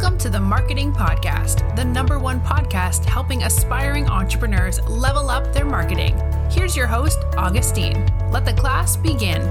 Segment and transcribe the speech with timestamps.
[0.00, 5.64] Welcome to the Marketing Podcast, the number one podcast helping aspiring entrepreneurs level up their
[5.64, 6.16] marketing.
[6.52, 8.06] Here's your host, Augustine.
[8.30, 9.42] Let the class begin.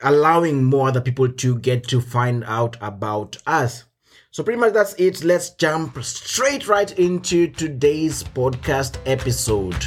[0.02, 3.86] allowing more other people to get to find out about us.
[4.32, 5.24] So pretty much that's it.
[5.24, 9.86] Let's jump straight right into today's podcast episode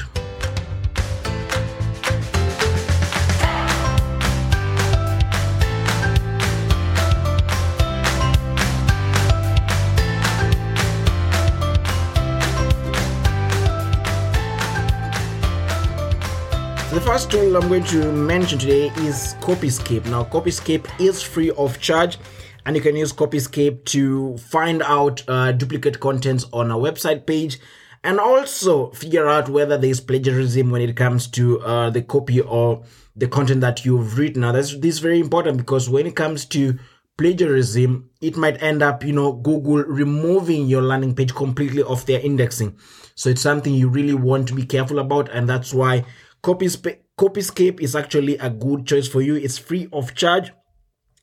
[16.97, 20.07] The first tool I'm going to mention today is Copyscape.
[20.07, 22.17] Now, Copyscape is free of charge,
[22.65, 27.59] and you can use Copyscape to find out uh, duplicate contents on a website page
[28.03, 32.83] and also figure out whether there's plagiarism when it comes to uh, the copy or
[33.15, 34.41] the content that you've written.
[34.41, 36.79] Now, this is very important because when it comes to
[37.19, 42.21] plagiarism, it might end up, you know, Google removing your landing page completely off their
[42.21, 42.79] indexing.
[43.17, 46.07] So it's something you really want to be careful about, and that's why
[46.43, 49.35] Copyscape, Copyscape is actually a good choice for you.
[49.35, 50.53] It's free of charge,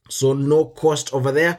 [0.09, 1.57] so no cost over there.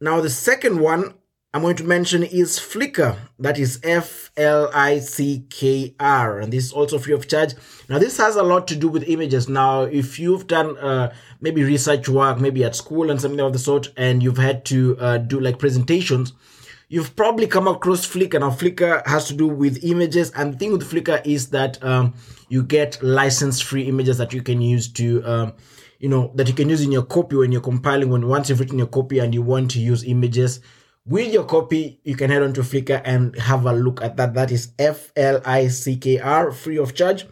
[0.00, 1.14] Now, the second one
[1.54, 3.16] I'm going to mention is Flickr.
[3.38, 7.54] That is F L I C K R, and this is also free of charge.
[7.88, 9.48] Now, this has a lot to do with images.
[9.48, 13.58] Now, if you've done uh, maybe research work, maybe at school and something of the
[13.58, 16.34] sort, and you've had to uh, do like presentations,
[16.88, 18.40] you've probably come across Flickr.
[18.40, 22.14] Now, Flickr has to do with images, and the thing with Flickr is that um,
[22.48, 25.52] you get license-free images that you can use to, um,
[25.98, 28.10] you know, that you can use in your copy when you're compiling.
[28.10, 30.60] When once you've written your copy and you want to use images
[31.06, 34.34] with your copy, you can head on to Flickr and have a look at that.
[34.34, 37.26] That is F L I C K R, free of charge.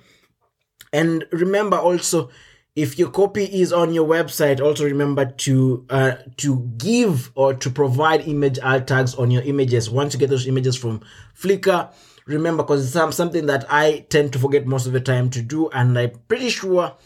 [0.92, 2.30] And remember also
[2.76, 7.70] if your copy is on your website also remember to uh, to give or to
[7.70, 9.88] provide image alt tags on your images.
[9.88, 11.00] Once you get those images from
[11.36, 11.92] flickr
[12.26, 15.68] remember because it's something that i tend to forget most of the time to do
[15.70, 16.96] and i'm pretty sure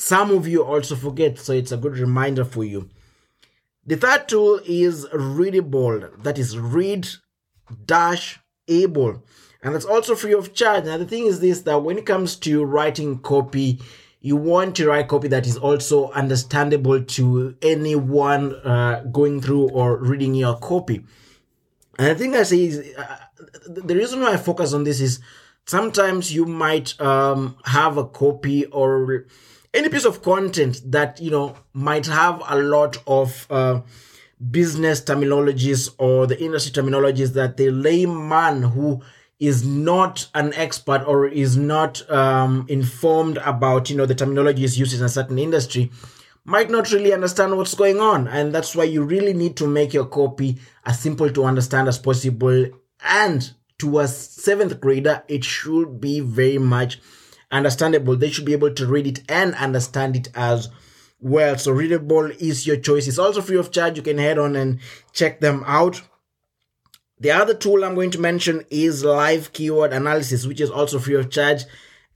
[0.00, 2.88] some of you also forget so it's a good reminder for you.
[3.86, 6.08] The third tool is readable.
[6.18, 7.06] That is read
[7.84, 9.22] dash able.
[9.62, 10.84] And that's also free of charge.
[10.84, 13.80] Now the thing is this that when it comes to writing copy
[14.20, 19.96] you want to write copy that is also understandable to anyone uh, going through or
[19.96, 21.04] reading your copy.
[21.98, 23.16] And the thing I say is, uh,
[23.66, 25.20] the reason why I focus on this is
[25.66, 29.26] sometimes you might um, have a copy or
[29.72, 33.80] any piece of content that you know might have a lot of uh,
[34.50, 39.02] business terminologies or the industry terminologies that the layman who
[39.40, 44.96] is not an expert or is not um, informed about you know the terminologies used
[44.96, 45.90] in a certain industry
[46.44, 48.26] might not really understand what's going on.
[48.26, 51.98] And that's why you really need to make your copy as simple to understand as
[51.98, 52.66] possible.
[53.04, 57.00] And to a seventh grader it should be very much
[57.50, 58.16] understandable.
[58.16, 60.68] They should be able to read it and understand it as
[61.20, 61.56] well.
[61.58, 63.06] So readable is your choice.
[63.08, 63.96] It's also free of charge.
[63.96, 64.80] You can head on and
[65.12, 66.02] check them out
[67.20, 71.16] the other tool I'm going to mention is live keyword analysis, which is also free
[71.16, 71.64] of charge.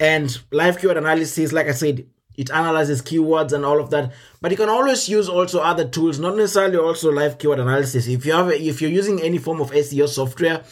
[0.01, 2.07] And live keyword analysis, like I said,
[2.37, 4.13] it analyzes keywords and all of that.
[4.41, 8.09] But you can always use also other tools, not necessarily also live keyword analysis.
[8.09, 10.65] If you have, if you're using any form of SEO software,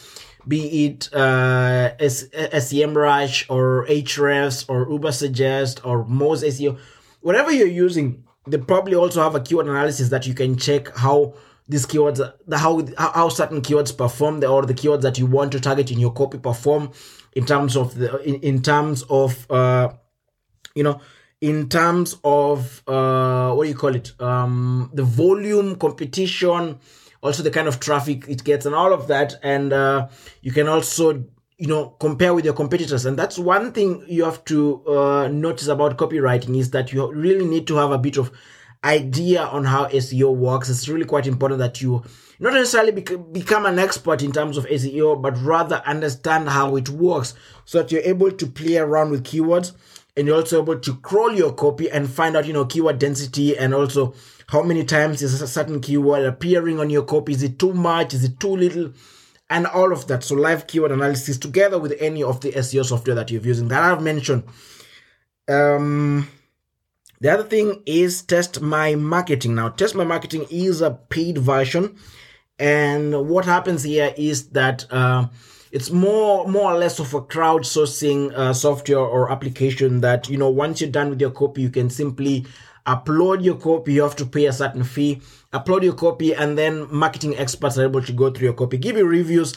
[0.47, 6.77] be it uh, SEMrush or Ahrefs or Ubersuggest or Moz SEO,
[7.21, 11.35] whatever you're using, they probably also have a keyword analysis that you can check how
[11.67, 12.17] these keywords,
[12.47, 15.99] the how how certain keywords perform, or the keywords that you want to target in
[15.99, 16.91] your copy perform
[17.33, 19.89] in terms of the in, in terms of uh,
[20.75, 20.99] you know
[21.41, 24.13] in terms of uh, what do you call it?
[24.19, 26.79] Um, the volume, competition,
[27.21, 29.35] also the kind of traffic it gets, and all of that.
[29.43, 30.07] And uh,
[30.41, 31.25] you can also
[31.57, 35.67] you know compare with your competitors and that's one thing you have to uh, notice
[35.67, 38.31] about copywriting is that you really need to have a bit of
[38.83, 42.03] idea on how seo works it's really quite important that you
[42.39, 46.89] not necessarily bec- become an expert in terms of seo but rather understand how it
[46.89, 47.33] works
[47.65, 49.73] so that you're able to play around with keywords
[50.15, 53.57] and you're also able to crawl your copy and find out you know keyword density
[53.57, 54.13] and also
[54.47, 58.13] how many times is a certain keyword appearing on your copy is it too much
[58.13, 58.91] is it too little
[59.53, 60.23] and all of that.
[60.23, 63.83] So live keyword analysis together with any of the SEO software that you're using that
[63.83, 64.43] I've mentioned.
[65.47, 66.27] Um,
[67.23, 69.55] the other thing is test my marketing.
[69.55, 71.95] Now, test my marketing is a paid version,
[72.59, 75.27] and what happens here is that uh,
[75.71, 80.49] it's more more or less of a crowdsourcing uh, software or application that you know
[80.49, 82.45] once you're done with your copy, you can simply
[82.85, 83.93] upload your copy.
[83.93, 85.21] You have to pay a certain fee
[85.53, 88.97] upload your copy and then marketing experts are able to go through your copy give
[88.97, 89.55] you reviews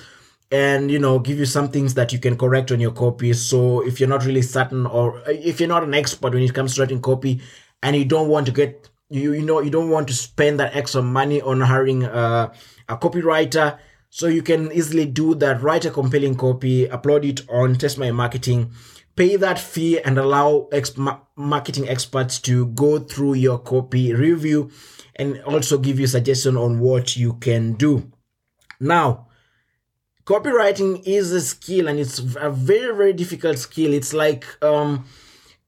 [0.50, 3.80] and you know give you some things that you can correct on your copy so
[3.84, 6.80] if you're not really certain or if you're not an expert when it comes to
[6.80, 7.40] writing copy
[7.82, 10.74] and you don't want to get you you know you don't want to spend that
[10.76, 12.52] extra money on hiring a,
[12.88, 13.78] a copywriter
[14.08, 18.10] so you can easily do that write a compelling copy upload it on test my
[18.10, 18.70] marketing
[19.16, 20.94] pay that fee and allow ex-
[21.34, 24.70] marketing experts to go through your copy review
[25.16, 28.12] and also give you suggestion on what you can do.
[28.78, 29.25] Now,
[30.26, 33.94] copywriting is a skill and it's a very very difficult skill.
[33.94, 35.06] It's like um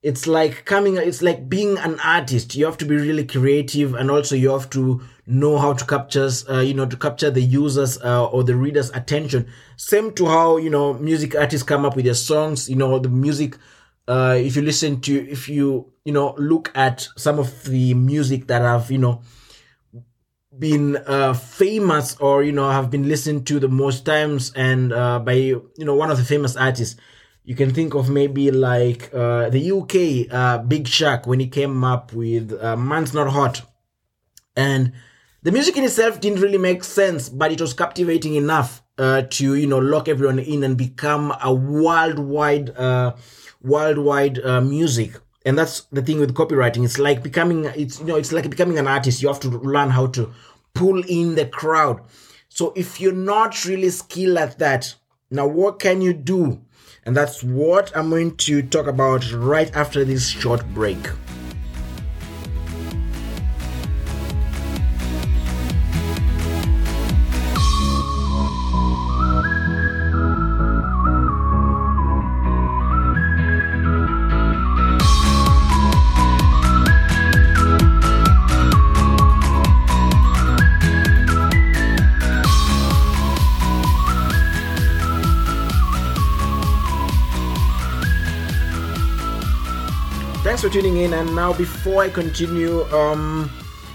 [0.03, 2.55] it's like coming it's like being an artist.
[2.55, 6.29] You have to be really creative and also you have to know how to capture
[6.49, 9.47] uh, you know to capture the users uh, or the readers attention.
[9.77, 12.69] Same to how you know music artists come up with their songs.
[12.69, 13.57] You know the music
[14.09, 18.47] uh, if you listen to if you you know look at some of the music
[18.47, 19.21] that have you know
[20.59, 25.19] been uh, famous or you know have been listened to the most times and uh,
[25.19, 26.99] by you know one of the famous artists.
[27.45, 31.83] You can think of maybe like uh, the UK uh, Big Shaq when he came
[31.83, 33.63] up with uh, Man's Not Hot.
[34.55, 34.91] And
[35.41, 39.55] the music in itself didn't really make sense but it was captivating enough uh, to
[39.55, 42.75] you know lock everyone in and become a worldwide
[43.61, 45.13] worldwide music
[45.49, 46.85] and that's the thing with copywriting.
[46.85, 49.21] It's like becoming it's you know it's like becoming an artist.
[49.21, 50.31] You have to learn how to
[50.73, 52.01] pull in the crowd.
[52.47, 54.95] So if you're not really skilled at that
[55.31, 56.61] now what can you do?
[57.05, 60.97] And that's what i'm going to talk about right after this short break
[90.59, 91.13] thanks for tuning in.
[91.13, 93.49] And now, before I continue, um,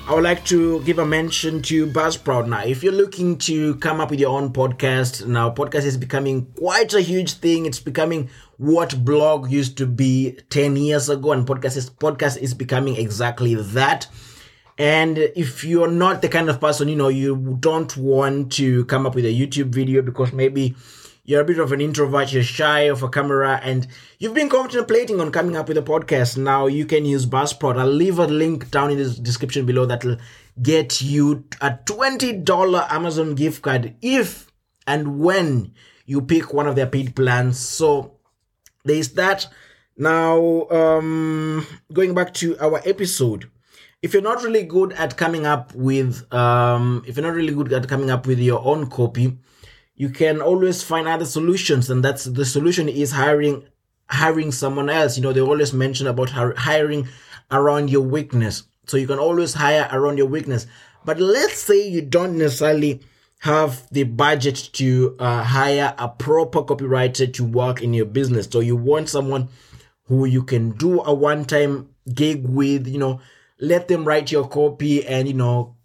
[0.08, 2.48] I would like to give a mention to Buzzsprout.
[2.48, 6.46] Now, if you're looking to come up with your own podcast, now podcast is becoming
[6.56, 7.66] quite a huge thing.
[7.66, 12.54] It's becoming what blog used to be 10 years ago, and podcast is podcast is
[12.54, 14.06] becoming exactly that.
[14.78, 19.04] And if you're not the kind of person, you know, you don't want to come
[19.04, 20.74] up with a YouTube video because maybe
[21.24, 23.86] you're a bit of an introvert, you're shy of a camera, and
[24.18, 26.36] you've been contemplating on coming up with a podcast.
[26.36, 27.78] Now you can use Buzzsprout.
[27.78, 30.18] I'll leave a link down in the description below that'll
[30.60, 34.52] get you a $20 Amazon gift card if
[34.86, 35.72] and when
[36.04, 37.58] you pick one of their paid plans.
[37.58, 38.18] So
[38.84, 39.48] there's that.
[39.96, 43.50] Now, um, going back to our episode,
[44.02, 47.72] if you're not really good at coming up with, um, if you're not really good
[47.72, 49.38] at coming up with your own copy,
[49.96, 53.64] you can always find other solutions and that's the solution is hiring
[54.08, 55.16] hiring someone else.
[55.16, 57.08] You know they always mention about hiring
[57.50, 58.64] around your weakness.
[58.86, 60.66] So you can always hire around your weakness.
[61.04, 63.00] But let's say you don't necessarily
[63.40, 68.48] have the budget to uh, hire a proper copywriter to work in your business.
[68.50, 69.48] So you want someone
[70.06, 73.20] who you can do a one-time gig with you know
[73.58, 75.76] let them write your copy and you know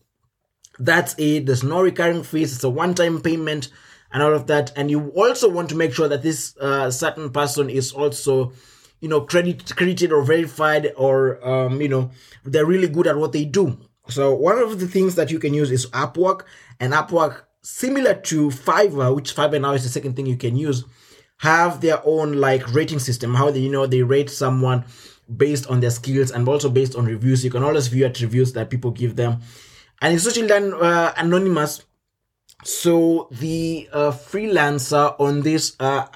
[0.80, 1.46] that's it.
[1.46, 2.56] There's no recurring fees.
[2.56, 3.70] It's a one-time payment
[4.12, 4.72] and all of that.
[4.76, 8.54] And you also want to make sure that this uh, certain person is also,
[9.00, 12.12] you know, credit, credited or verified or, um, you know,
[12.44, 13.78] they're really good at what they do.
[14.10, 16.42] So one of the things that you can use is Upwork
[16.80, 20.84] and Upwork, similar to Fiverr, which Fiverr now is the second thing you can use,
[21.38, 23.36] have their own like rating system.
[23.36, 24.86] How they, you know, they rate someone
[25.38, 27.44] based on their skills and also based on reviews.
[27.46, 29.42] You can always view at reviews that people give them,
[30.02, 31.86] and it's usually done uh, anonymous.
[32.64, 36.08] So the uh, freelancer on this uh,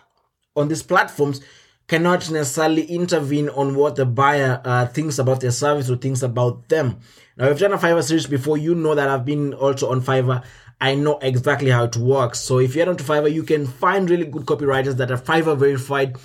[0.56, 1.42] on these platforms
[1.88, 6.70] cannot necessarily intervene on what the buyer uh, thinks about their service or thinks about
[6.70, 7.00] them.
[7.38, 10.02] Now, if you've done a Fiverr series before, you know that I've been also on
[10.02, 10.44] Fiverr.
[10.80, 12.40] I know exactly how it works.
[12.40, 16.18] So if you're onto Fiverr, you can find really good copywriters that are Fiverr verified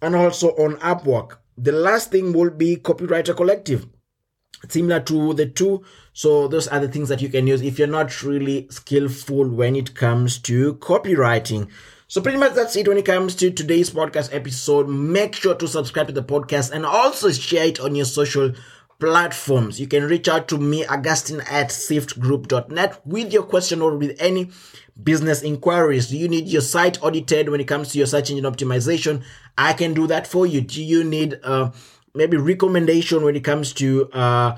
[0.00, 1.38] and also on Upwork.
[1.56, 3.86] The last thing will be Copywriter Collective.
[4.68, 5.84] Similar to the two.
[6.12, 9.76] So those are the things that you can use if you're not really skillful when
[9.76, 11.68] it comes to copywriting.
[12.06, 14.88] So pretty much that's it when it comes to today's podcast episode.
[14.88, 18.52] Make sure to subscribe to the podcast and also share it on your social
[19.00, 19.80] platforms.
[19.80, 24.50] You can reach out to me, Augustine at siftgroup.net with your question or with any
[25.02, 26.08] business inquiries.
[26.08, 29.22] Do you need your site audited when it comes to your search engine optimization?
[29.58, 30.60] I can do that for you.
[30.60, 31.70] Do you need uh,
[32.14, 34.56] maybe recommendation when it comes to uh,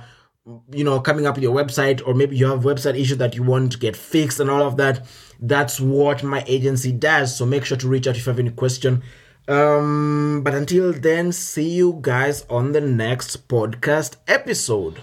[0.70, 3.42] you know coming up with your website or maybe you have website issue that you
[3.42, 5.06] want to get fixed and all of that
[5.40, 8.50] that's what my agency does so make sure to reach out if you have any
[8.50, 9.02] question
[9.48, 15.00] um, but until then, see you guys on the next podcast episode.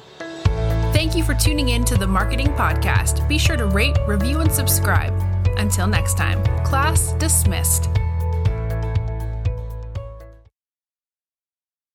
[0.93, 3.27] Thank you for tuning in to the Marketing Podcast.
[3.27, 5.13] Be sure to rate, review, and subscribe.
[5.57, 7.89] Until next time, class dismissed.